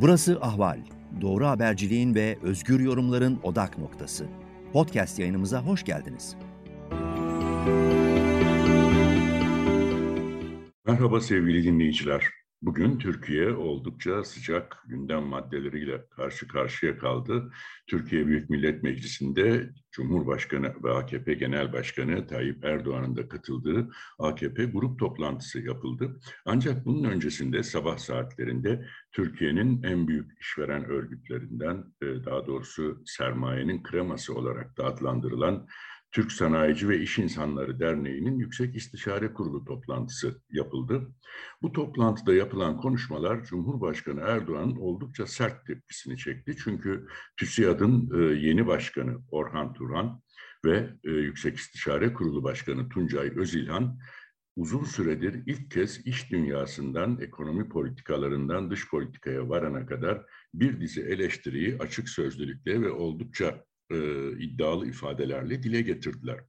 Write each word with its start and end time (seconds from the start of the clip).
Burası 0.00 0.38
Ahval. 0.40 0.78
Doğru 1.20 1.46
haberciliğin 1.46 2.14
ve 2.14 2.38
özgür 2.42 2.80
yorumların 2.80 3.40
odak 3.42 3.78
noktası. 3.78 4.26
Podcast 4.72 5.18
yayınımıza 5.18 5.62
hoş 5.62 5.84
geldiniz. 5.84 6.36
Merhaba 10.86 11.20
sevgili 11.20 11.64
dinleyiciler. 11.64 12.35
Bugün 12.62 12.98
Türkiye 12.98 13.52
oldukça 13.52 14.24
sıcak 14.24 14.82
gündem 14.86 15.22
maddeleriyle 15.22 16.06
karşı 16.08 16.48
karşıya 16.48 16.98
kaldı. 16.98 17.52
Türkiye 17.86 18.26
Büyük 18.26 18.50
Millet 18.50 18.82
Meclisi'nde 18.82 19.70
Cumhurbaşkanı 19.92 20.74
ve 20.84 20.92
AKP 20.92 21.34
Genel 21.34 21.72
Başkanı 21.72 22.26
Tayyip 22.26 22.64
Erdoğan'ın 22.64 23.16
da 23.16 23.28
katıldığı 23.28 23.88
AKP 24.18 24.64
grup 24.64 24.98
toplantısı 24.98 25.60
yapıldı. 25.60 26.20
Ancak 26.44 26.86
bunun 26.86 27.04
öncesinde 27.10 27.62
sabah 27.62 27.98
saatlerinde 27.98 28.86
Türkiye'nin 29.12 29.82
en 29.82 30.08
büyük 30.08 30.40
işveren 30.40 30.84
örgütlerinden, 30.84 31.84
e, 32.02 32.06
daha 32.24 32.46
doğrusu 32.46 33.02
sermayenin 33.06 33.82
kreması 33.82 34.34
olarak 34.34 34.78
da 34.78 34.84
adlandırılan 34.84 35.68
Türk 36.12 36.32
Sanayici 36.32 36.88
ve 36.88 37.00
İş 37.00 37.18
İnsanları 37.18 37.80
Derneği'nin 37.80 38.38
Yüksek 38.38 38.76
İstişare 38.76 39.32
Kurulu 39.32 39.64
toplantısı 39.64 40.42
yapıldı. 40.50 41.12
Bu 41.62 41.72
toplantıda 41.72 42.34
yapılan 42.34 42.76
konuşmalar 42.76 43.44
Cumhurbaşkanı 43.44 44.20
Erdoğan'ın 44.20 44.76
oldukça 44.76 45.26
sert 45.26 45.66
tepkisini 45.66 46.18
çekti. 46.18 46.56
Çünkü 46.64 47.06
TÜSİAD'ın 47.36 48.10
e, 48.20 48.34
yeni 48.34 48.66
başkanı 48.66 49.18
Orhan 49.30 49.72
Turan 49.72 50.22
ve 50.64 50.90
e, 51.04 51.10
Yüksek 51.10 51.56
İstişare 51.56 52.12
Kurulu 52.12 52.44
Başkanı 52.44 52.88
Tuncay 52.88 53.32
Özilhan 53.36 53.98
uzun 54.56 54.84
süredir 54.84 55.42
ilk 55.46 55.70
kez 55.70 56.06
iş 56.06 56.30
dünyasından, 56.30 57.20
ekonomi 57.20 57.68
politikalarından 57.68 58.70
dış 58.70 58.90
politikaya 58.90 59.48
varana 59.48 59.86
kadar 59.86 60.22
bir 60.54 60.80
dizi 60.80 61.00
eleştiriyi 61.00 61.78
açık 61.78 62.08
sözlülükle 62.08 62.80
ve 62.80 62.90
oldukça 62.90 63.64
e, 63.90 64.30
iddialı 64.38 64.86
ifadelerle 64.86 65.62
dile 65.62 65.82
getirdiler. 65.82 66.40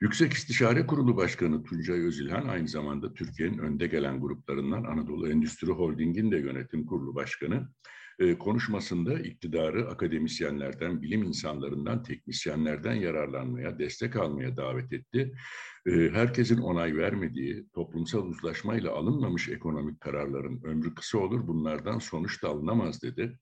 Yüksek 0.00 0.32
İstişare 0.32 0.86
Kurulu 0.86 1.16
Başkanı 1.16 1.64
Tuncay 1.64 2.06
Özilhan 2.06 2.48
aynı 2.48 2.68
zamanda 2.68 3.14
Türkiye'nin 3.14 3.58
önde 3.58 3.86
gelen 3.86 4.20
gruplarından 4.20 4.84
Anadolu 4.84 5.28
Endüstri 5.28 5.72
Holding'in 5.72 6.32
de 6.32 6.36
yönetim 6.36 6.86
kurulu 6.86 7.14
başkanı 7.14 7.68
konuşmasında 8.38 9.18
iktidarı 9.18 9.88
akademisyenlerden, 9.88 11.02
bilim 11.02 11.22
insanlarından, 11.22 12.02
teknisyenlerden 12.02 12.94
yararlanmaya, 12.94 13.78
destek 13.78 14.16
almaya 14.16 14.56
davet 14.56 14.92
etti. 14.92 15.32
Herkesin 15.88 16.58
onay 16.58 16.96
vermediği, 16.96 17.66
toplumsal 17.74 18.26
uzlaşmayla 18.26 18.92
alınmamış 18.92 19.48
ekonomik 19.48 20.00
kararların 20.00 20.62
ömrü 20.64 20.94
kısa 20.94 21.18
olur, 21.18 21.46
bunlardan 21.46 21.98
sonuç 21.98 22.42
da 22.42 22.48
alınamaz 22.48 23.02
dedi. 23.02 23.38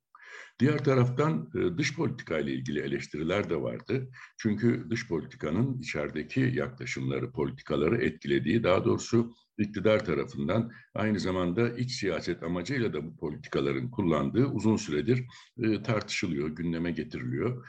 Diğer 0.60 0.84
taraftan 0.84 1.50
e, 1.54 1.78
dış 1.78 1.96
politika 1.96 2.38
ile 2.38 2.52
ilgili 2.52 2.80
eleştiriler 2.80 3.50
de 3.50 3.62
vardı. 3.62 4.10
Çünkü 4.38 4.86
dış 4.90 5.08
politikanın 5.08 5.78
içerideki 5.78 6.40
yaklaşımları, 6.40 7.32
politikaları 7.32 8.04
etkilediği, 8.04 8.64
daha 8.64 8.84
doğrusu 8.84 9.34
iktidar 9.58 10.04
tarafından 10.04 10.72
aynı 10.94 11.20
zamanda 11.20 11.76
iç 11.76 11.92
siyaset 11.92 12.42
amacıyla 12.42 12.92
da 12.92 13.04
bu 13.04 13.16
politikaların 13.16 13.90
kullandığı 13.90 14.46
uzun 14.46 14.76
süredir 14.76 15.26
e, 15.62 15.82
tartışılıyor, 15.82 16.48
gündeme 16.48 16.90
getiriliyor. 16.90 17.68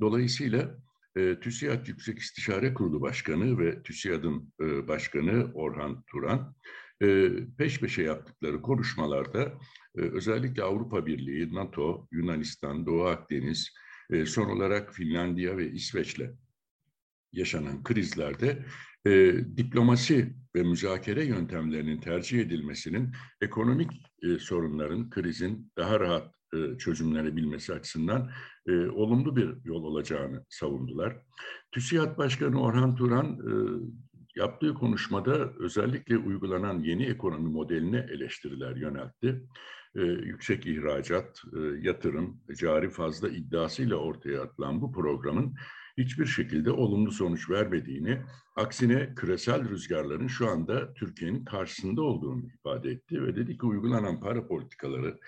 Dolayısıyla 0.00 0.78
e, 1.16 1.40
TÜSİAD 1.40 1.86
Yüksek 1.86 2.18
İstişare 2.18 2.74
Kurulu 2.74 3.00
Başkanı 3.00 3.58
ve 3.58 3.82
TÜSİAD'ın 3.82 4.52
başkanı 4.88 5.50
Orhan 5.54 6.04
Turan 6.06 6.54
peş 7.58 7.80
peşe 7.80 8.02
yaptıkları 8.02 8.62
konuşmalarda 8.62 9.52
özellikle 10.00 10.62
Avrupa 10.62 11.06
Birliği, 11.06 11.54
NATO, 11.54 12.08
Yunanistan, 12.12 12.86
Doğu 12.86 13.04
Akdeniz, 13.04 13.74
son 14.26 14.50
olarak 14.50 14.94
Finlandiya 14.94 15.56
ve 15.56 15.70
İsveç'le 15.70 16.30
yaşanan 17.32 17.82
krizlerde 17.82 18.64
e, 19.06 19.34
diplomasi 19.56 20.34
ve 20.56 20.62
müzakere 20.62 21.24
yöntemlerinin 21.24 22.00
tercih 22.00 22.40
edilmesinin 22.40 23.12
ekonomik 23.40 23.90
e, 24.22 24.38
sorunların, 24.38 25.10
krizin 25.10 25.72
daha 25.76 26.00
rahat 26.00 26.34
e, 26.54 26.78
çözümlenebilmesi 26.78 27.74
açısından 27.74 28.30
e, 28.68 28.72
olumlu 28.72 29.36
bir 29.36 29.64
yol 29.64 29.84
olacağını 29.84 30.44
savundular. 30.48 31.16
TÜSİAD 31.72 32.18
Başkanı 32.18 32.62
Orhan 32.62 32.96
Turan 32.96 33.26
e, 33.26 33.52
Yaptığı 34.38 34.74
konuşmada 34.74 35.52
özellikle 35.58 36.18
uygulanan 36.18 36.80
yeni 36.80 37.04
ekonomi 37.04 37.48
modeline 37.48 38.06
eleştiriler 38.10 38.76
yöneltti. 38.76 39.42
Ee, 39.96 40.00
yüksek 40.02 40.66
ihracat, 40.66 41.42
e, 41.56 41.58
yatırım, 41.80 42.40
cari 42.56 42.90
fazla 42.90 43.28
iddiasıyla 43.28 43.96
ortaya 43.96 44.42
atılan 44.42 44.80
bu 44.80 44.92
programın 44.92 45.54
hiçbir 45.98 46.26
şekilde 46.26 46.70
olumlu 46.70 47.12
sonuç 47.12 47.50
vermediğini, 47.50 48.22
aksine 48.56 49.14
küresel 49.14 49.68
rüzgarların 49.68 50.26
şu 50.26 50.48
anda 50.48 50.94
Türkiye'nin 50.94 51.44
karşısında 51.44 52.02
olduğunu 52.02 52.46
ifade 52.54 52.90
etti 52.90 53.22
ve 53.22 53.36
dedi 53.36 53.58
ki 53.58 53.66
uygulanan 53.66 54.20
para 54.20 54.46
politikaları 54.46 55.18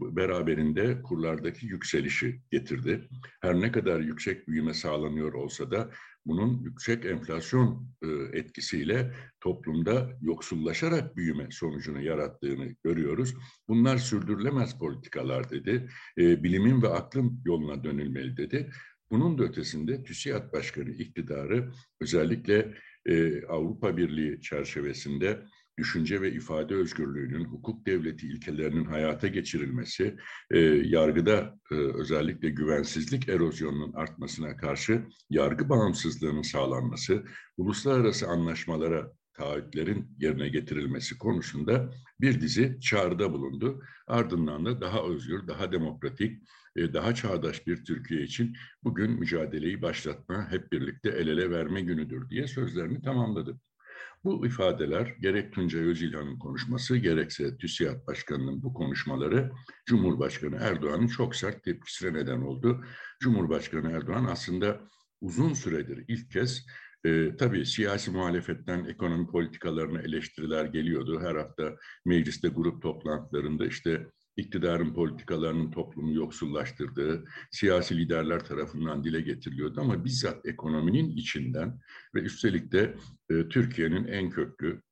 beraberinde 0.00 1.02
kurlardaki 1.02 1.66
yükselişi 1.66 2.40
getirdi. 2.50 3.08
Her 3.40 3.60
ne 3.60 3.72
kadar 3.72 4.00
yüksek 4.00 4.48
büyüme 4.48 4.74
sağlanıyor 4.74 5.32
olsa 5.32 5.70
da 5.70 5.90
bunun 6.26 6.62
yüksek 6.62 7.04
enflasyon 7.04 7.88
e, 8.02 8.08
etkisiyle 8.38 9.12
toplumda 9.40 10.18
yoksullaşarak 10.22 11.16
büyüme 11.16 11.46
sonucunu 11.50 12.02
yarattığını 12.02 12.74
görüyoruz. 12.84 13.34
Bunlar 13.68 13.98
sürdürülemez 13.98 14.78
politikalar 14.78 15.50
dedi. 15.50 15.88
E, 16.18 16.42
bilimin 16.44 16.82
ve 16.82 16.88
aklın 16.88 17.42
yoluna 17.44 17.84
dönülmeli 17.84 18.36
dedi. 18.36 18.70
Bunun 19.10 19.38
da 19.38 19.42
ötesinde 19.42 20.02
TÜSİAD 20.02 20.52
Başkanı 20.52 20.90
iktidarı 20.90 21.72
özellikle 22.00 22.74
e, 23.06 23.46
Avrupa 23.46 23.96
Birliği 23.96 24.40
çerçevesinde 24.40 25.44
düşünce 25.78 26.20
ve 26.20 26.32
ifade 26.32 26.74
özgürlüğünün, 26.74 27.44
hukuk 27.44 27.86
devleti 27.86 28.28
ilkelerinin 28.28 28.84
hayata 28.84 29.28
geçirilmesi, 29.28 30.16
e, 30.50 30.58
yargıda 30.84 31.58
e, 31.70 31.74
özellikle 31.74 32.50
güvensizlik 32.50 33.28
erozyonunun 33.28 33.92
artmasına 33.92 34.56
karşı 34.56 35.02
yargı 35.30 35.68
bağımsızlığının 35.68 36.42
sağlanması, 36.42 37.24
uluslararası 37.56 38.28
anlaşmalara 38.28 39.12
taahhütlerin 39.34 40.16
yerine 40.18 40.48
getirilmesi 40.48 41.18
konusunda 41.18 41.90
bir 42.20 42.40
dizi 42.40 42.80
çağrıda 42.80 43.32
bulundu. 43.32 43.82
Ardından 44.06 44.66
da 44.66 44.80
daha 44.80 45.02
özgür, 45.04 45.48
daha 45.48 45.72
demokratik, 45.72 46.42
e, 46.76 46.92
daha 46.92 47.14
çağdaş 47.14 47.66
bir 47.66 47.84
Türkiye 47.84 48.22
için 48.22 48.56
bugün 48.84 49.10
mücadeleyi 49.10 49.82
başlatma, 49.82 50.50
hep 50.50 50.72
birlikte 50.72 51.08
el 51.08 51.28
ele 51.28 51.50
verme 51.50 51.80
günüdür 51.80 52.28
diye 52.28 52.46
sözlerini 52.46 53.02
tamamladı. 53.02 53.60
Bu 54.24 54.46
ifadeler 54.46 55.16
gerek 55.20 55.52
Tuncay 55.52 55.82
Özilhan'ın 55.82 56.38
konuşması 56.38 56.96
gerekse 56.96 57.56
TÜSİAD 57.56 58.06
Başkanı'nın 58.06 58.62
bu 58.62 58.74
konuşmaları 58.74 59.52
Cumhurbaşkanı 59.86 60.56
Erdoğan'ın 60.56 61.06
çok 61.06 61.36
sert 61.36 61.64
tepkisine 61.64 62.12
neden 62.12 62.40
oldu. 62.40 62.84
Cumhurbaşkanı 63.20 63.90
Erdoğan 63.90 64.24
aslında 64.24 64.80
uzun 65.20 65.54
süredir 65.54 66.04
ilk 66.08 66.30
kez 66.30 66.66
e, 67.04 67.36
tabii 67.36 67.66
siyasi 67.66 68.10
muhalefetten 68.10 68.84
ekonomi 68.84 69.26
politikalarına 69.26 70.00
eleştiriler 70.02 70.64
geliyordu. 70.64 71.20
Her 71.20 71.34
hafta 71.34 71.76
mecliste 72.04 72.48
grup 72.48 72.82
toplantılarında 72.82 73.66
işte 73.66 74.06
iktidarın 74.40 74.94
politikalarının 74.94 75.70
toplumu 75.70 76.14
yoksullaştırdığı 76.14 77.24
siyasi 77.50 77.98
liderler 77.98 78.44
tarafından 78.44 79.04
dile 79.04 79.20
getiriliyordu 79.20 79.80
ama 79.80 80.04
bizzat 80.04 80.46
ekonominin 80.46 81.10
içinden 81.10 81.80
ve 82.14 82.20
üstelik 82.20 82.72
de 82.72 82.94
e, 83.30 83.48
Türkiye'nin 83.48 84.04
en 84.04 84.30
köklü 84.30 84.82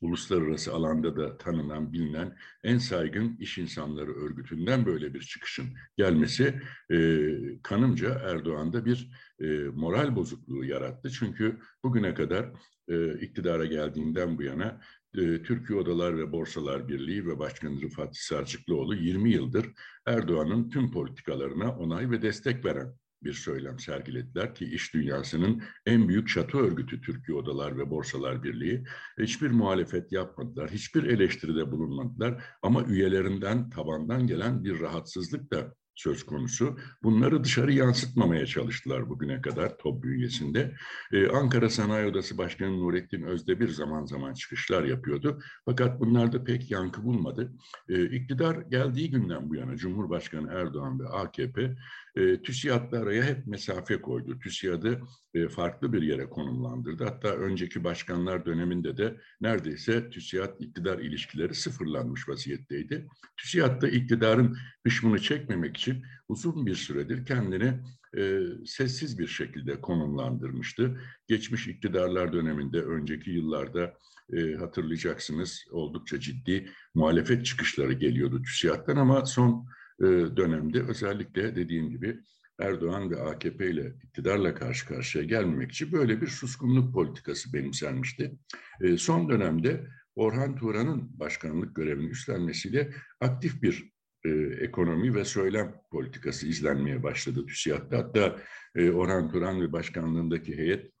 uluslararası 0.00 0.72
alanda 0.72 1.16
da 1.16 1.38
tanınan, 1.38 1.92
bilinen 1.92 2.36
en 2.64 2.78
saygın 2.78 3.36
iş 3.40 3.58
insanları 3.58 4.14
örgütünden 4.14 4.86
böyle 4.86 5.14
bir 5.14 5.20
çıkışın 5.20 5.66
gelmesi 5.96 6.60
e, 6.90 7.28
kanımca 7.62 8.10
Erdoğan'da 8.10 8.84
bir 8.84 9.10
e, 9.40 9.46
moral 9.74 10.16
bozukluğu 10.16 10.64
yarattı. 10.64 11.10
Çünkü 11.10 11.58
bugüne 11.84 12.14
kadar 12.14 12.52
e, 12.88 13.18
iktidara 13.18 13.66
geldiğinden 13.66 14.38
bu 14.38 14.42
yana 14.42 14.80
e, 15.14 15.42
Türkiye 15.42 15.78
Odalar 15.78 16.18
ve 16.18 16.32
Borsalar 16.32 16.88
Birliği 16.88 17.26
ve 17.26 17.38
Başkanı 17.38 17.82
Rıfat 17.82 18.16
Sarcıklıoğlu 18.16 18.94
20 18.94 19.30
yıldır 19.30 19.66
Erdoğan'ın 20.06 20.70
tüm 20.70 20.90
politikalarına 20.90 21.76
onay 21.76 22.10
ve 22.10 22.22
destek 22.22 22.64
veren 22.64 22.94
bir 23.22 23.32
söylem 23.32 23.78
sergilediler 23.78 24.54
ki 24.54 24.64
iş 24.64 24.94
dünyasının 24.94 25.62
en 25.86 26.08
büyük 26.08 26.28
şato 26.28 26.58
örgütü 26.58 27.00
Türkiye 27.00 27.38
Odalar 27.38 27.78
ve 27.78 27.90
Borsalar 27.90 28.42
Birliği. 28.42 28.84
Hiçbir 29.18 29.50
muhalefet 29.50 30.12
yapmadılar, 30.12 30.70
hiçbir 30.70 31.02
eleştiride 31.02 31.72
bulunmadılar 31.72 32.44
ama 32.62 32.84
üyelerinden 32.84 33.70
tabandan 33.70 34.26
gelen 34.26 34.64
bir 34.64 34.80
rahatsızlık 34.80 35.52
da 35.52 35.74
söz 35.96 36.26
konusu. 36.26 36.78
Bunları 37.02 37.44
dışarı 37.44 37.72
yansıtmamaya 37.72 38.46
çalıştılar 38.46 39.08
bugüne 39.08 39.40
kadar 39.40 39.78
TOB 39.78 40.02
bünyesinde. 40.02 40.74
Ee, 41.12 41.28
Ankara 41.28 41.70
Sanayi 41.70 42.10
Odası 42.10 42.38
Başkanı 42.38 42.80
Nurettin 42.80 43.22
Özde 43.22 43.60
bir 43.60 43.68
zaman 43.68 44.06
zaman 44.06 44.34
çıkışlar 44.34 44.84
yapıyordu. 44.84 45.40
Fakat 45.64 46.00
bunlar 46.00 46.32
da 46.32 46.44
pek 46.44 46.70
yankı 46.70 47.04
bulmadı. 47.04 47.52
Ee, 47.88 48.04
iktidar 48.04 48.56
geldiği 48.56 49.10
günden 49.10 49.50
bu 49.50 49.54
yana 49.54 49.76
Cumhurbaşkanı 49.76 50.52
Erdoğan 50.52 51.00
ve 51.00 51.08
AKP 51.08 51.76
e, 52.16 52.42
TÜSİAD'la 52.42 52.98
araya 52.98 53.22
hep 53.24 53.46
mesafe 53.46 54.00
koydu. 54.00 54.38
TÜSİAD'ı 54.38 55.00
e, 55.36 55.48
farklı 55.48 55.92
bir 55.92 56.02
yere 56.02 56.30
konumlandırdı. 56.30 57.04
Hatta 57.04 57.28
önceki 57.28 57.84
başkanlar 57.84 58.46
döneminde 58.46 58.96
de 58.96 59.16
neredeyse 59.40 60.10
TÜSİAD 60.10 60.60
iktidar 60.60 60.98
ilişkileri 60.98 61.54
sıfırlanmış 61.54 62.28
vaziyetteydi. 62.28 63.06
TÜSİAD 63.36 63.82
da 63.82 63.88
iktidarın 63.88 64.56
hışmını 64.86 65.18
çekmemek 65.18 65.76
için 65.76 66.04
uzun 66.28 66.66
bir 66.66 66.74
süredir 66.74 67.26
kendini 67.26 67.80
e, 68.16 68.40
sessiz 68.66 69.18
bir 69.18 69.26
şekilde 69.26 69.80
konumlandırmıştı. 69.80 71.00
Geçmiş 71.28 71.68
iktidarlar 71.68 72.32
döneminde, 72.32 72.82
önceki 72.82 73.30
yıllarda 73.30 73.94
e, 74.32 74.54
hatırlayacaksınız 74.54 75.64
oldukça 75.70 76.20
ciddi 76.20 76.70
muhalefet 76.94 77.46
çıkışları 77.46 77.92
geliyordu 77.92 78.42
TÜSİAD'dan 78.42 78.96
ama 78.96 79.26
son 79.26 79.66
e, 80.00 80.04
dönemde 80.36 80.82
özellikle 80.82 81.56
dediğim 81.56 81.90
gibi 81.90 82.20
Erdoğan 82.58 83.10
ve 83.10 83.20
AKP 83.20 83.70
ile 83.70 83.92
iktidarla 84.04 84.54
karşı 84.54 84.86
karşıya 84.86 85.24
gelmemek 85.24 85.72
için 85.72 85.92
böyle 85.92 86.20
bir 86.20 86.26
suskunluk 86.26 86.94
politikası 86.94 87.52
benimsenmişti. 87.52 88.38
E, 88.80 88.96
son 88.96 89.28
dönemde 89.28 89.86
Orhan 90.14 90.56
Turan'ın 90.56 91.18
başkanlık 91.18 91.76
görevini 91.76 92.10
üstlenmesiyle 92.10 92.90
aktif 93.20 93.62
bir 93.62 93.92
e, 94.24 94.30
ekonomi 94.60 95.14
ve 95.14 95.24
söylem 95.24 95.74
politikası 95.90 96.48
izlenmeye 96.48 97.02
başladı 97.02 97.46
TÜSİAD'da. 97.46 97.98
Hatta 97.98 98.36
e, 98.74 98.90
Orhan 98.90 99.32
Turan 99.32 99.60
ve 99.60 99.72
başkanlığındaki 99.72 100.56
heyet 100.56 100.92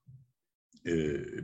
e, 0.86 0.96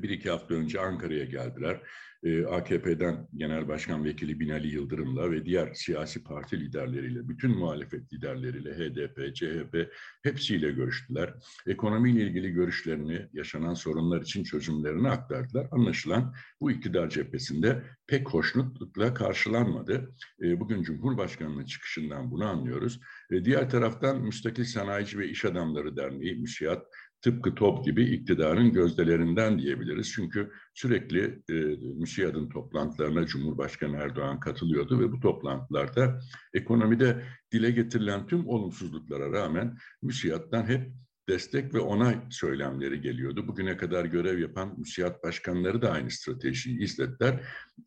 bir 0.02 0.10
iki 0.10 0.30
hafta 0.30 0.54
önce 0.54 0.80
Ankara'ya 0.80 1.24
geldiler. 1.24 1.80
E, 2.22 2.44
AKP'den 2.44 3.28
Genel 3.36 3.68
Başkan 3.68 4.04
Vekili 4.04 4.40
Binali 4.40 4.68
Yıldırım'la 4.68 5.30
ve 5.30 5.44
diğer 5.44 5.74
siyasi 5.74 6.24
parti 6.24 6.60
liderleriyle, 6.60 7.28
bütün 7.28 7.58
muhalefet 7.58 8.12
liderleriyle, 8.12 8.74
HDP, 8.74 9.34
CHP 9.34 9.92
hepsiyle 10.22 10.70
görüştüler. 10.70 11.34
Ekonomiyle 11.66 12.22
ilgili 12.22 12.50
görüşlerini, 12.50 13.28
yaşanan 13.32 13.74
sorunlar 13.74 14.22
için 14.22 14.44
çözümlerini 14.44 15.08
aktardılar. 15.08 15.68
Anlaşılan 15.70 16.34
bu 16.60 16.70
iktidar 16.70 17.10
cephesinde 17.10 17.82
pek 18.06 18.28
hoşnutlukla 18.28 19.14
karşılanmadı. 19.14 20.14
E, 20.42 20.60
bugün 20.60 20.82
Cumhurbaşkanı'nın 20.82 21.64
çıkışından 21.64 22.30
bunu 22.30 22.44
anlıyoruz. 22.44 23.00
Diğer 23.44 23.70
taraftan 23.70 24.20
Müstakil 24.20 24.64
Sanayici 24.64 25.18
ve 25.18 25.28
İş 25.28 25.44
Adamları 25.44 25.96
Derneği, 25.96 26.34
MÜSİAD, 26.34 26.82
tıpkı 27.22 27.54
top 27.54 27.84
gibi 27.84 28.04
iktidarın 28.04 28.72
gözdelerinden 28.72 29.58
diyebiliriz. 29.58 30.12
Çünkü 30.12 30.52
sürekli 30.74 31.42
e, 31.48 31.54
MÜSİAD'ın 31.98 32.48
toplantılarına 32.48 33.26
Cumhurbaşkanı 33.26 33.96
Erdoğan 33.96 34.40
katılıyordu 34.40 35.00
ve 35.00 35.12
bu 35.12 35.20
toplantılarda 35.20 36.20
ekonomide 36.54 37.24
dile 37.52 37.70
getirilen 37.70 38.26
tüm 38.26 38.48
olumsuzluklara 38.48 39.32
rağmen 39.32 39.76
MÜSİAD'dan 40.02 40.66
hep 40.66 40.92
destek 41.32 41.74
ve 41.74 41.80
onay 41.80 42.18
söylemleri 42.30 43.00
geliyordu. 43.00 43.48
Bugüne 43.48 43.76
kadar 43.76 44.04
görev 44.04 44.38
yapan 44.38 44.74
müsiyat 44.78 45.24
başkanları 45.24 45.82
da 45.82 45.90
aynı 45.90 46.10
stratejiyi 46.10 46.82
izlediler. 46.82 47.40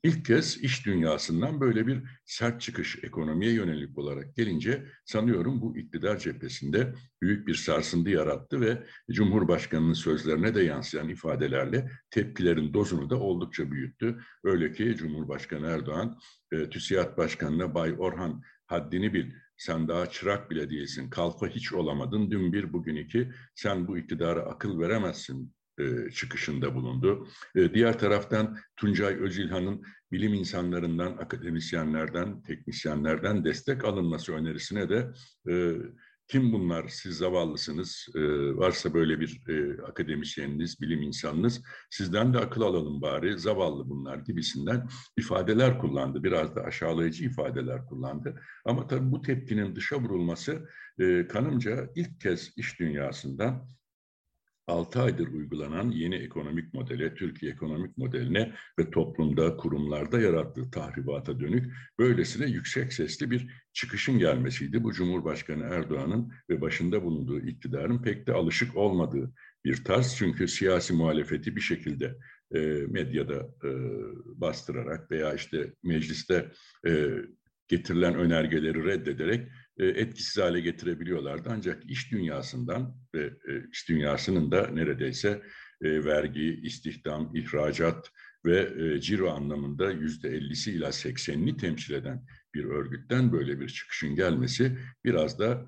İlk 0.03 0.25
kez 0.25 0.57
iş 0.57 0.85
dünyasından 0.85 1.61
böyle 1.61 1.87
bir 1.87 2.03
sert 2.25 2.61
çıkış 2.61 3.03
ekonomiye 3.03 3.53
yönelik 3.53 3.97
olarak 3.97 4.35
gelince 4.35 4.85
sanıyorum 5.05 5.61
bu 5.61 5.77
iktidar 5.77 6.17
cephesinde 6.17 6.93
büyük 7.21 7.47
bir 7.47 7.55
sarsıntı 7.55 8.09
yarattı 8.09 8.61
ve 8.61 8.83
Cumhurbaşkanı'nın 9.11 9.93
sözlerine 9.93 10.55
de 10.55 10.63
yansıyan 10.63 11.09
ifadelerle 11.09 11.91
tepkilerin 12.09 12.73
dozunu 12.73 13.09
da 13.09 13.19
oldukça 13.19 13.71
büyüttü. 13.71 14.19
Öyle 14.43 14.71
ki 14.71 14.95
Cumhurbaşkanı 14.97 15.67
Erdoğan, 15.67 16.19
e, 16.51 16.69
TÜSİAD 16.69 17.17
Başkanı'na 17.17 17.75
Bay 17.75 17.95
Orhan 17.97 18.41
haddini 18.65 19.13
bil, 19.13 19.31
sen 19.57 19.87
daha 19.87 20.09
çırak 20.09 20.51
bile 20.51 20.69
değilsin, 20.69 21.09
kalfa 21.09 21.47
hiç 21.47 21.73
olamadın, 21.73 22.31
dün 22.31 22.53
bir 22.53 22.73
bugün 22.73 22.95
iki, 22.95 23.31
sen 23.55 23.87
bu 23.87 23.97
iktidara 23.97 24.41
akıl 24.41 24.79
veremezsin 24.79 25.53
e, 25.79 26.09
çıkışında 26.11 26.75
bulundu. 26.75 27.27
E, 27.55 27.73
diğer 27.73 27.99
taraftan 27.99 28.57
Tuncay 28.75 29.15
Özilhan'ın 29.15 29.83
bilim 30.11 30.33
insanlarından, 30.33 31.17
akademisyenlerden, 31.17 32.41
teknisyenlerden 32.41 33.45
destek 33.45 33.85
alınması 33.85 34.33
önerisine 34.33 34.89
de 34.89 35.11
e, 35.49 35.73
kim 36.27 36.53
bunlar? 36.53 36.87
Siz 36.87 37.17
zavallısınız. 37.17 38.07
Ee, 38.15 38.21
varsa 38.55 38.93
böyle 38.93 39.19
bir 39.19 39.41
e, 39.49 39.81
akademisyeniniz, 39.81 40.81
bilim 40.81 41.01
insanınız. 41.01 41.61
Sizden 41.89 42.33
de 42.33 42.39
akıl 42.39 42.61
alalım 42.61 43.01
bari. 43.01 43.39
Zavallı 43.39 43.89
bunlar 43.89 44.17
gibisinden 44.17 44.87
ifadeler 45.17 45.79
kullandı. 45.79 46.23
Biraz 46.23 46.55
da 46.55 46.61
aşağılayıcı 46.61 47.25
ifadeler 47.25 47.85
kullandı. 47.85 48.41
Ama 48.65 48.87
tabii 48.87 49.11
bu 49.11 49.21
tepkinin 49.21 49.75
dışa 49.75 49.99
vurulması 49.99 50.69
e, 50.99 51.27
kanımca 51.27 51.89
ilk 51.95 52.21
kez 52.21 52.53
iş 52.57 52.79
dünyasından 52.79 53.67
6 54.67 55.01
aydır 55.01 55.27
uygulanan 55.27 55.91
yeni 55.91 56.15
ekonomik 56.15 56.73
modele, 56.73 57.15
Türkiye 57.15 57.51
ekonomik 57.51 57.97
modeline 57.97 58.53
ve 58.79 58.91
toplumda, 58.91 59.57
kurumlarda 59.57 60.19
yarattığı 60.19 60.71
tahribata 60.71 61.39
dönük 61.39 61.73
böylesine 61.99 62.45
yüksek 62.45 62.93
sesli 62.93 63.31
bir 63.31 63.47
çıkışın 63.73 64.19
gelmesiydi. 64.19 64.83
Bu 64.83 64.93
Cumhurbaşkanı 64.93 65.63
Erdoğan'ın 65.63 66.31
ve 66.49 66.61
başında 66.61 67.03
bulunduğu 67.03 67.39
iktidarın 67.39 68.01
pek 68.01 68.27
de 68.27 68.33
alışık 68.33 68.77
olmadığı 68.77 69.33
bir 69.65 69.83
tarz. 69.83 70.15
Çünkü 70.17 70.47
siyasi 70.47 70.93
muhalefeti 70.93 71.55
bir 71.55 71.61
şekilde 71.61 72.15
e, 72.55 72.59
medyada 72.89 73.49
e, 73.63 73.69
bastırarak 74.41 75.11
veya 75.11 75.33
işte 75.33 75.73
mecliste 75.83 76.51
e, 76.87 77.09
getirilen 77.67 78.15
önergeleri 78.15 78.83
reddederek 78.85 79.47
e, 79.77 79.85
etkisiz 79.85 80.43
hale 80.43 80.59
getirebiliyorlardı. 80.59 81.49
Ancak 81.51 81.85
iş 81.85 82.11
dünyasından 82.11 82.97
ve 83.15 83.23
e, 83.23 83.69
iş 83.71 83.89
dünyasının 83.89 84.51
da 84.51 84.67
neredeyse 84.67 85.41
e, 85.81 86.05
vergi, 86.05 86.59
istihdam, 86.63 87.31
ihracat 87.35 88.11
ve 88.45 88.71
ciro 89.01 89.29
anlamında 89.29 89.91
yüzde 89.91 90.29
ellisi 90.29 90.71
ila 90.71 90.91
seksenini 90.91 91.57
temsil 91.57 91.93
eden 91.93 92.25
bir 92.53 92.63
örgütten 92.65 93.31
böyle 93.31 93.59
bir 93.59 93.69
çıkışın 93.69 94.15
gelmesi 94.15 94.77
biraz 95.05 95.39
da 95.39 95.67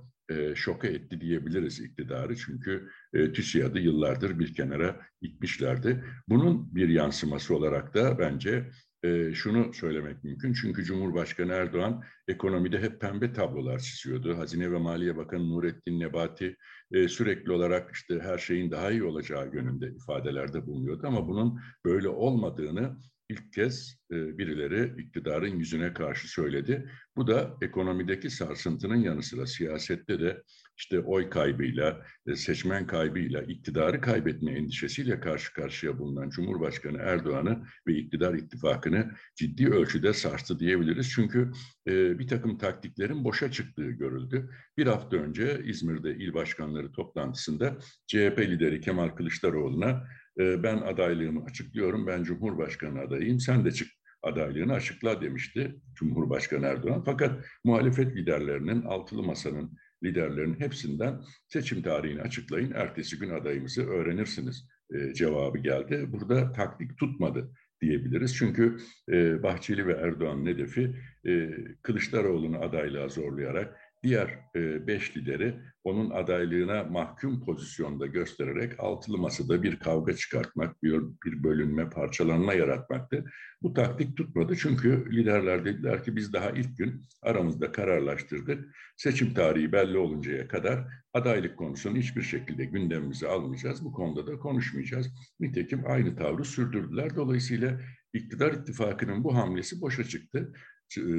şoka 0.55 0.87
etti 0.87 1.21
diyebiliriz 1.21 1.79
iktidarı. 1.79 2.35
Çünkü 2.35 2.89
e, 3.13 3.33
TÜSİAD'ı 3.33 3.79
yıllardır 3.79 4.39
bir 4.39 4.53
kenara 4.53 5.01
itmişlerdi. 5.21 6.03
Bunun 6.29 6.75
bir 6.75 6.89
yansıması 6.89 7.55
olarak 7.55 7.93
da 7.93 8.19
bence 8.19 8.69
e, 9.07 9.33
şunu 9.35 9.73
söylemek 9.73 10.23
mümkün. 10.23 10.53
Çünkü 10.53 10.83
Cumhurbaşkanı 10.83 11.53
Erdoğan 11.53 12.03
ekonomide 12.27 12.81
hep 12.81 13.01
pembe 13.01 13.33
tablolar 13.33 13.79
çiziyordu. 13.79 14.37
Hazine 14.37 14.71
ve 14.71 14.77
Maliye 14.77 15.17
Bakanı 15.17 15.49
Nurettin 15.49 15.99
Nebati 15.99 16.55
e, 16.91 17.07
sürekli 17.07 17.51
olarak 17.51 17.91
işte 17.93 18.19
her 18.19 18.37
şeyin 18.37 18.71
daha 18.71 18.91
iyi 18.91 19.03
olacağı 19.03 19.49
yönünde 19.53 19.87
ifadelerde 19.87 20.65
bulunuyordu. 20.65 21.07
Ama 21.07 21.27
bunun 21.27 21.59
böyle 21.85 22.09
olmadığını 22.09 22.97
ilk 23.29 23.53
kez 23.53 23.97
e, 24.11 24.37
birileri 24.37 25.01
iktidarın 25.01 25.59
yüzüne 25.59 25.93
karşı 25.93 26.27
söyledi. 26.27 26.91
Bu 27.15 27.27
da 27.27 27.57
ekonomideki 27.61 28.29
sarsıntının 28.29 28.95
yanı 28.95 29.23
sıra 29.23 29.45
siyasette 29.45 30.19
de 30.19 30.43
işte 30.77 30.99
oy 30.99 31.29
kaybıyla, 31.29 32.05
e, 32.27 32.35
seçmen 32.35 32.87
kaybıyla, 32.87 33.41
iktidarı 33.41 34.01
kaybetme 34.01 34.51
endişesiyle 34.51 35.19
karşı 35.19 35.53
karşıya 35.53 35.99
bulunan 35.99 36.29
Cumhurbaşkanı 36.29 36.97
Erdoğan'ı 36.97 37.63
ve 37.87 37.93
iktidar 37.93 38.33
ittifakını 38.33 39.11
ciddi 39.35 39.69
ölçüde 39.69 40.13
sarstı 40.13 40.59
diyebiliriz. 40.59 41.09
Çünkü 41.09 41.51
e, 41.87 42.19
bir 42.19 42.27
takım 42.27 42.57
taktiklerin 42.57 43.23
boşa 43.23 43.51
çıktığı 43.51 43.91
görüldü. 43.91 44.49
Bir 44.77 44.87
hafta 44.87 45.17
önce 45.17 45.61
İzmir'de 45.65 46.15
il 46.15 46.33
başkanları 46.33 46.91
toplantısında 46.91 47.77
CHP 48.07 48.39
lideri 48.39 48.81
Kemal 48.81 49.09
Kılıçdaroğlu'na 49.09 50.07
ee, 50.39 50.63
ben 50.63 50.77
adaylığımı 50.77 51.43
açıklıyorum, 51.43 52.07
ben 52.07 52.23
Cumhurbaşkanı 52.23 52.99
adayıyım, 52.99 53.39
sen 53.39 53.65
de 53.65 53.71
çık 53.71 53.87
adaylığını 54.23 54.73
açıkla 54.73 55.21
demişti 55.21 55.75
Cumhurbaşkanı 55.95 56.65
Erdoğan. 56.65 57.03
Fakat 57.05 57.45
muhalefet 57.63 58.15
liderlerinin, 58.15 58.81
altılı 58.81 59.23
masanın 59.23 59.77
liderlerinin 60.03 60.59
hepsinden 60.59 61.21
seçim 61.47 61.81
tarihini 61.81 62.21
açıklayın, 62.21 62.71
ertesi 62.71 63.19
gün 63.19 63.29
adayımızı 63.29 63.89
öğrenirsiniz 63.89 64.67
e, 64.93 65.13
cevabı 65.13 65.57
geldi. 65.57 66.05
Burada 66.09 66.51
taktik 66.51 66.97
tutmadı 66.97 67.51
diyebiliriz. 67.81 68.35
Çünkü 68.35 68.77
e, 69.11 69.43
Bahçeli 69.43 69.87
ve 69.87 69.93
Erdoğan'ın 69.93 70.45
hedefi 70.45 70.95
e, 71.25 71.49
Kılıçdaroğlu'nu 71.81 72.61
adaylığa 72.61 73.09
zorlayarak 73.09 73.77
diğer 74.03 74.39
e, 74.55 74.87
beş 74.87 75.17
lideri 75.17 75.59
onun 75.83 76.09
adaylığına 76.09 76.83
mahkum 76.83 77.45
pozisyonda 77.45 78.05
göstererek 78.05 78.79
altılı 78.79 79.17
masada 79.17 79.63
bir 79.63 79.79
kavga 79.79 80.15
çıkartmak, 80.15 80.83
bir, 80.83 81.01
bir 81.25 81.43
bölünme, 81.43 81.89
parçalanma 81.89 82.53
yaratmaktı. 82.53 83.25
Bu 83.61 83.73
taktik 83.73 84.17
tutmadı 84.17 84.55
çünkü 84.55 85.11
liderler 85.11 85.65
dediler 85.65 86.03
ki 86.03 86.15
biz 86.15 86.33
daha 86.33 86.49
ilk 86.49 86.77
gün 86.77 87.05
aramızda 87.21 87.71
kararlaştırdık. 87.71 88.75
Seçim 88.97 89.33
tarihi 89.33 89.71
belli 89.71 89.97
oluncaya 89.97 90.47
kadar 90.47 90.87
adaylık 91.13 91.57
konusunu 91.57 91.97
hiçbir 91.97 92.21
şekilde 92.21 92.65
gündemimize 92.65 93.27
almayacağız. 93.27 93.85
Bu 93.85 93.91
konuda 93.91 94.27
da 94.27 94.39
konuşmayacağız. 94.39 95.07
Nitekim 95.39 95.83
aynı 95.87 96.15
tavrı 96.15 96.45
sürdürdüler. 96.45 97.15
Dolayısıyla 97.15 97.79
iktidar 98.13 98.51
ittifakının 98.53 99.23
bu 99.23 99.35
hamlesi 99.35 99.81
boşa 99.81 100.03
çıktı. 100.03 100.53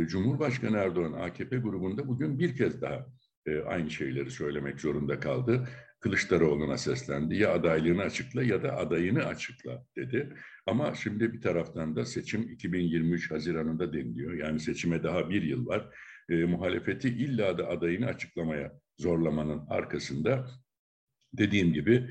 Cumhurbaşkanı 0.07 0.77
Erdoğan 0.77 1.13
AKP 1.13 1.57
grubunda 1.57 2.09
bugün 2.09 2.39
bir 2.39 2.57
kez 2.57 2.83
daha 2.83 3.07
e, 3.47 3.61
aynı 3.61 3.91
şeyleri 3.91 4.31
söylemek 4.31 4.81
zorunda 4.81 5.21
kaldı. 5.21 5.69
Kılıçdaroğlu'na 6.01 6.79
seslendi. 6.79 7.37
Ya 7.37 7.53
adaylığını 7.53 8.03
açıkla 8.03 8.43
ya 8.43 8.63
da 8.63 8.77
adayını 8.77 9.25
açıkla 9.25 9.85
dedi. 9.97 10.33
Ama 10.67 10.95
şimdi 10.95 11.33
bir 11.33 11.41
taraftan 11.41 11.97
da 11.97 12.05
seçim 12.05 12.43
2023 12.43 13.31
Haziran'ında 13.31 13.93
deniliyor. 13.93 14.33
Yani 14.33 14.61
seçime 14.61 15.03
daha 15.03 15.31
bir 15.31 15.43
yıl 15.43 15.67
var. 15.67 15.89
E, 16.29 16.35
muhalefeti 16.45 17.09
illa 17.09 17.59
da 17.59 17.69
adayını 17.69 18.07
açıklamaya 18.07 18.73
zorlamanın 18.99 19.67
arkasında 19.69 20.51
dediğim 21.33 21.73
gibi 21.73 22.11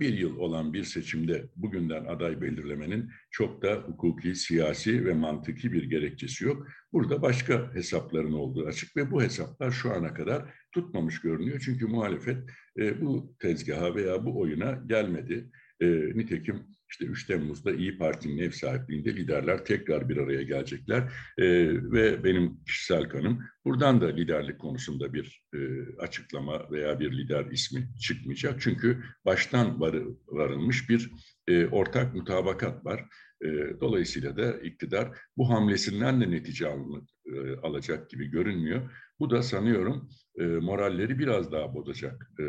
bir 0.00 0.18
yıl 0.18 0.36
olan 0.36 0.72
bir 0.72 0.84
seçimde 0.84 1.48
bugünden 1.56 2.04
aday 2.04 2.40
belirlemenin 2.40 3.10
çok 3.30 3.62
da 3.62 3.74
hukuki, 3.74 4.34
siyasi 4.34 5.04
ve 5.04 5.14
mantıki 5.14 5.72
bir 5.72 5.84
gerekçesi 5.84 6.44
yok. 6.44 6.66
Burada 6.92 7.22
başka 7.22 7.74
hesapların 7.74 8.32
olduğu 8.32 8.66
açık 8.66 8.96
ve 8.96 9.10
bu 9.10 9.22
hesaplar 9.22 9.70
şu 9.70 9.92
ana 9.94 10.14
kadar 10.14 10.54
tutmamış 10.72 11.20
görünüyor. 11.20 11.62
Çünkü 11.64 11.86
muhalefet 11.86 12.36
bu 13.00 13.36
tezgaha 13.38 13.94
veya 13.94 14.24
bu 14.24 14.40
oyuna 14.40 14.82
gelmedi. 14.86 15.50
Nitekim 16.14 16.77
işte 16.90 17.04
3 17.04 17.26
Temmuz'da 17.26 17.72
İyi 17.72 17.98
Parti'nin 17.98 18.38
ev 18.38 18.50
sahipliğinde 18.50 19.16
liderler 19.16 19.64
tekrar 19.64 20.08
bir 20.08 20.16
araya 20.16 20.42
gelecekler. 20.42 21.02
E, 21.38 21.44
ve 21.92 22.24
benim 22.24 22.64
kişisel 22.64 23.08
kanım 23.08 23.44
buradan 23.64 24.00
da 24.00 24.06
liderlik 24.06 24.58
konusunda 24.58 25.12
bir 25.12 25.42
e, 25.54 25.58
açıklama 25.98 26.70
veya 26.70 27.00
bir 27.00 27.18
lider 27.18 27.46
ismi 27.50 27.88
çıkmayacak. 28.00 28.60
Çünkü 28.60 29.02
baştan 29.24 29.80
var, 29.80 29.96
varılmış 30.26 30.88
bir 30.90 31.10
e, 31.48 31.66
ortak 31.66 32.14
mutabakat 32.14 32.84
var. 32.84 33.04
E, 33.44 33.48
dolayısıyla 33.80 34.36
da 34.36 34.52
iktidar 34.52 35.18
bu 35.36 35.50
hamlesinden 35.50 36.20
de 36.20 36.30
netice 36.30 36.66
alını, 36.66 37.06
e, 37.26 37.56
alacak 37.56 38.10
gibi 38.10 38.26
görünmüyor. 38.30 38.90
Bu 39.20 39.30
da 39.30 39.42
sanıyorum 39.42 40.08
e, 40.38 40.44
moralleri 40.44 41.18
biraz 41.18 41.52
daha 41.52 41.74
bozacak 41.74 42.30
e, 42.40 42.44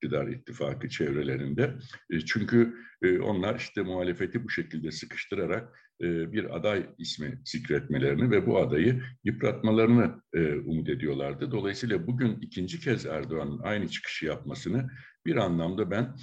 iktidar 0.00 0.26
ittifakı 0.26 0.88
çevrelerinde. 0.88 1.74
E, 2.10 2.20
çünkü 2.20 2.74
e, 3.02 3.18
onlar 3.18 3.56
işte 3.56 3.82
muhalefeti 3.82 4.44
bu 4.44 4.50
şekilde 4.50 4.90
sıkıştırarak 4.90 5.68
e, 6.02 6.32
bir 6.32 6.56
aday 6.56 6.86
ismi 6.98 7.40
zikretmelerini 7.44 8.30
ve 8.30 8.46
bu 8.46 8.58
adayı 8.58 9.02
yıpratmalarını 9.24 10.22
umut 10.66 10.88
ediyorlardı. 10.88 11.50
Dolayısıyla 11.50 12.06
bugün 12.06 12.38
ikinci 12.40 12.80
kez 12.80 13.06
Erdoğan'ın 13.06 13.58
aynı 13.58 13.88
çıkışı 13.88 14.26
yapmasını 14.26 14.90
bir 15.26 15.36
anlamda 15.36 15.90
ben 15.90 16.16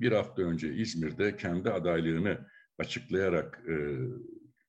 bir 0.00 0.12
hafta 0.12 0.42
önce 0.42 0.74
İzmir'de 0.74 1.36
kendi 1.36 1.70
adaylığını 1.70 2.38
açıklayarak 2.78 3.62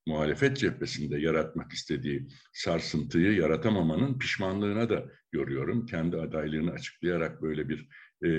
muhalefet 0.10 0.58
cephesinde 0.58 1.18
yaratmak 1.18 1.72
istediği 1.72 2.28
sarsıntıyı 2.54 3.34
yaratamamanın 3.34 4.20
pişmanlığına 4.20 4.90
da 4.90 5.06
yoruyorum. 5.34 5.86
Kendi 5.86 6.18
adaylığını 6.18 6.72
açıklayarak 6.72 7.42
böyle 7.42 7.70
bir 7.70 7.90
e, 8.26 8.30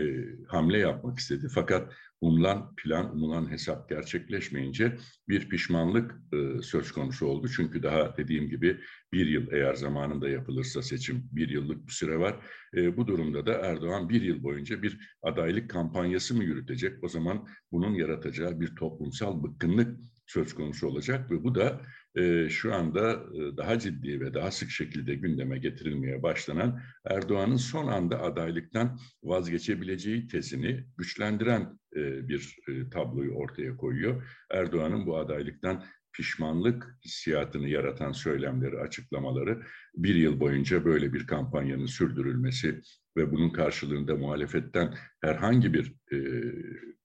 hamle 0.49 0.79
yapmak 0.79 1.19
istedi. 1.19 1.49
Fakat 1.55 1.93
umulan 2.21 2.75
plan, 2.77 3.15
umulan 3.15 3.51
hesap 3.51 3.89
gerçekleşmeyince 3.89 4.97
bir 5.29 5.49
pişmanlık 5.49 6.17
e, 6.33 6.63
söz 6.63 6.93
konusu 6.93 7.27
oldu. 7.27 7.49
Çünkü 7.57 7.83
daha 7.83 8.17
dediğim 8.17 8.49
gibi 8.49 8.81
bir 9.13 9.27
yıl 9.27 9.53
eğer 9.53 9.75
zamanında 9.75 10.29
yapılırsa 10.29 10.83
seçim 10.83 11.29
bir 11.33 11.49
yıllık 11.49 11.87
bir 11.87 11.93
süre 11.93 12.19
var. 12.19 12.37
E, 12.77 12.97
bu 12.97 13.07
durumda 13.07 13.47
da 13.47 13.53
Erdoğan 13.53 14.09
bir 14.09 14.23
yıl 14.23 14.43
boyunca 14.43 14.83
bir 14.83 15.17
adaylık 15.23 15.71
kampanyası 15.71 16.35
mı 16.35 16.45
yürütecek? 16.45 17.05
O 17.05 17.09
zaman 17.09 17.49
bunun 17.73 17.95
yaratacağı 17.95 18.61
bir 18.61 18.77
toplumsal 18.77 19.43
bıkkınlık 19.43 20.01
söz 20.31 20.55
konusu 20.55 20.89
olacak 20.89 21.31
ve 21.31 21.45
bu 21.45 21.55
da 21.55 21.81
e, 22.15 22.49
şu 22.49 22.75
anda 22.75 23.13
e, 23.13 23.57
daha 23.57 23.79
ciddi 23.79 24.21
ve 24.21 24.35
daha 24.35 24.51
sık 24.51 24.71
şekilde 24.71 25.15
gündeme 25.15 25.59
getirilmeye 25.59 26.23
başlanan 26.23 26.81
Erdoğan'ın 27.05 27.57
son 27.57 27.87
anda 27.87 28.23
adaylıktan 28.23 28.99
vazgeçebileceği 29.23 30.29
tezini 30.29 30.85
güçlendiren 30.97 31.79
e, 31.97 32.29
bir 32.29 32.57
e, 32.69 32.91
tabloyu 32.91 33.33
ortaya 33.33 33.77
koyuyor. 33.77 34.29
Erdoğan'ın 34.51 35.07
bu 35.07 35.17
adaylıktan 35.17 35.85
pişmanlık 36.13 36.99
hissiyatını 37.05 37.69
yaratan 37.69 38.13
söylemleri, 38.13 38.79
açıklamaları 38.79 39.63
bir 39.97 40.15
yıl 40.15 40.41
boyunca 40.41 40.85
böyle 40.85 41.13
bir 41.13 41.27
kampanyanın 41.27 41.87
sürdürülmesi 41.87 42.81
ve 43.17 43.33
bunun 43.33 43.51
karşılığında 43.51 44.17
muhalefetten 44.17 44.95
herhangi 45.21 45.75
bir 45.75 45.95
e, 46.13 46.19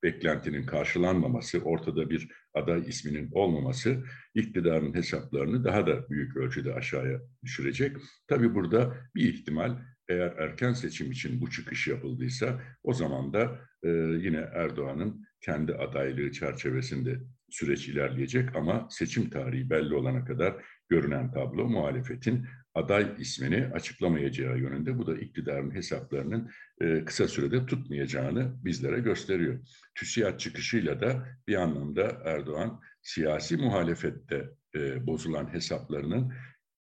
beklentinin 0.04 0.66
karşılanmaması, 0.66 1.60
ortada 1.60 2.10
bir 2.10 2.32
aday 2.54 2.84
isminin 2.88 3.30
olmaması 3.32 4.04
iktidarın 4.36 4.94
hesaplarını 4.94 5.64
daha 5.64 5.88
da 5.88 6.10
büyük 6.10 6.38
ölçüde 6.38 6.74
aşağıya 6.74 7.22
düşürecek. 7.44 7.98
Tabii 8.28 8.56
burada 8.56 8.98
bir 9.16 9.34
ihtimal 9.34 9.78
eğer 10.10 10.34
erken 10.38 10.74
seçim 10.74 11.12
için 11.12 11.42
bu 11.42 11.50
çıkış 11.50 11.88
yapıldıysa 11.88 12.62
o 12.84 12.94
zaman 12.94 13.34
da 13.34 13.60
e, 13.84 13.90
yine 14.22 14.50
Erdoğan'ın 14.54 15.26
kendi 15.42 15.74
adaylığı 15.74 16.32
çerçevesinde 16.32 17.20
süreç 17.56 17.88
ilerleyecek 17.88 18.56
ama 18.56 18.88
seçim 18.92 19.30
tarihi 19.30 19.70
belli 19.70 19.96
olana 19.96 20.26
kadar 20.26 20.56
görünen 20.90 21.32
tablo 21.32 21.70
muhalefetin 21.70 22.46
aday 22.74 23.14
ismini 23.20 23.68
açıklamayacağı 23.74 24.58
yönünde. 24.58 24.98
Bu 24.98 25.08
da 25.08 25.18
iktidarın 25.18 25.76
hesaplarının 25.76 26.52
e, 26.82 27.06
kısa 27.06 27.28
sürede 27.28 27.66
tutmayacağını 27.66 28.56
bizlere 28.66 29.00
gösteriyor. 29.00 29.60
TÜSİAD 29.96 30.38
çıkışıyla 30.38 31.02
da 31.02 31.28
bir 31.48 31.56
anlamda 31.56 32.22
Erdoğan 32.26 32.82
siyasi 33.02 33.58
muhalefette 33.58 34.50
e, 34.76 35.08
bozulan 35.08 35.54
hesaplarının 35.54 36.34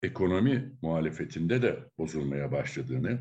ekonomi 0.03 0.73
muhalefetinde 0.83 1.63
de 1.63 1.79
bozulmaya 1.99 2.53
başladığını, 2.53 3.19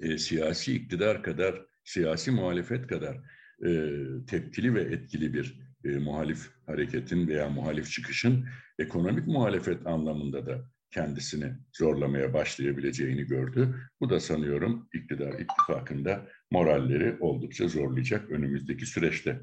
e, 0.00 0.18
siyasi 0.18 0.76
iktidar 0.76 1.22
kadar, 1.22 1.66
siyasi 1.84 2.30
muhalefet 2.30 2.86
kadar 2.86 3.18
tepkili 4.26 4.74
ve 4.74 4.82
etkili 4.82 5.34
bir 5.34 5.63
e, 5.84 5.88
muhalif 5.88 6.50
hareketin 6.66 7.28
veya 7.28 7.50
muhalif 7.50 7.90
çıkışın 7.90 8.46
ekonomik 8.78 9.26
muhalefet 9.26 9.86
anlamında 9.86 10.46
da 10.46 10.64
kendisini 10.90 11.52
zorlamaya 11.72 12.34
başlayabileceğini 12.34 13.24
gördü. 13.24 13.74
Bu 14.00 14.10
da 14.10 14.20
sanıyorum 14.20 14.88
iktidar 14.94 15.32
ittifakında 15.40 16.26
moralleri 16.50 17.16
oldukça 17.20 17.68
zorlayacak 17.68 18.30
önümüzdeki 18.30 18.86
süreçte. 18.86 19.40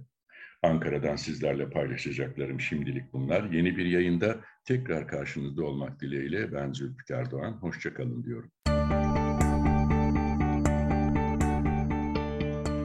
Ankara'dan 0.64 1.16
sizlerle 1.16 1.70
paylaşacaklarım 1.70 2.60
şimdilik 2.60 3.14
bunlar. 3.14 3.52
Yeni 3.52 3.78
bir 3.78 3.86
yayında 3.86 4.40
tekrar 4.66 5.08
karşınızda 5.08 5.64
olmak 5.64 6.02
dileğiyle 6.02 6.54
ben 6.54 6.74
Zülfikar 6.74 7.32
Doğan. 7.32 7.52
Hoşçakalın 7.52 8.24
diyorum. 8.24 8.52